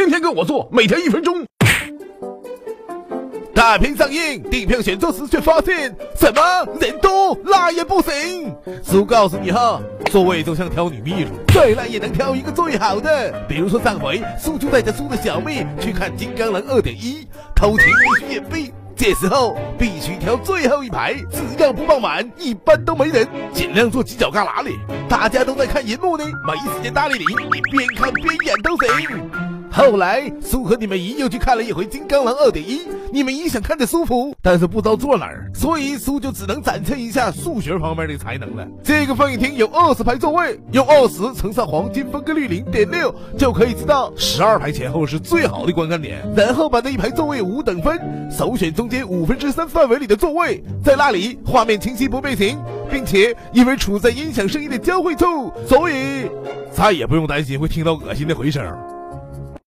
[0.00, 1.44] 天天跟我做，每天一分钟。
[3.54, 6.40] 大屏上映，订票选座时却发现什么
[6.80, 8.56] 人多那也不行。
[8.82, 9.78] 叔告诉你哈，
[10.10, 13.30] 座位就像挑女秘书，再烂也能挑一个最好的。
[13.46, 17.16] 比如说上回叔就带着叔的小妹去看《金刚狼二点一》，
[17.54, 23.28] 偷情必须隐蔽，这时候必须挑最后一排，只要不爆满，一般都没人。
[23.52, 24.78] 尽量坐犄角旮旯里，
[25.10, 29.39] 大家都在看银幕呢，没时间搭理你，你边看边演都行。
[29.72, 32.78] 后来，苏和你们姨又去看了一回《金刚狼二点一》，
[33.12, 38.66] 你们姨想看着舒服，但是不知道坐哪儿，所以苏就只能展现一下数学方面的才能了。
[38.82, 46.20] 这个放映厅有二十排座位，用二十乘上黄金分割率零点六，就可以知道十二排前后是最好的观看点。
[46.36, 47.96] 然后把那一排座位五等分，
[48.28, 52.58] 首选中间五分之三范围里的座位，在那里画面清晰不变形，
[52.90, 56.28] 并且因为处在音响声音的交汇处，所以
[56.72, 58.62] 再也不用担心会听到恶心的回声。